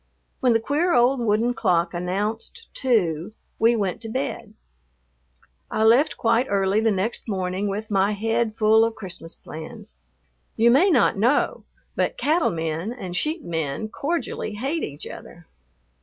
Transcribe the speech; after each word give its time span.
When 0.39 0.53
the 0.53 0.59
queer 0.59 0.95
old 0.95 1.19
wooden 1.19 1.53
clock 1.53 1.93
announced 1.93 2.65
two 2.73 3.33
we 3.59 3.75
went 3.75 4.01
to 4.01 4.09
bed. 4.09 4.55
I 5.69 5.83
left 5.83 6.17
quite 6.17 6.47
early 6.49 6.79
the 6.81 6.89
next 6.89 7.29
morning 7.29 7.67
with 7.67 7.91
my 7.91 8.13
head 8.13 8.55
full 8.57 8.83
of 8.83 8.95
Christmas 8.95 9.35
plans. 9.35 9.97
You 10.57 10.71
may 10.71 10.89
not 10.89 11.19
know, 11.19 11.65
but 11.95 12.17
cattle 12.17 12.49
men 12.49 12.91
and 12.91 13.15
sheep 13.15 13.43
men 13.43 13.89
cordially 13.89 14.55
hate 14.55 14.83
each 14.83 15.05
other. 15.05 15.45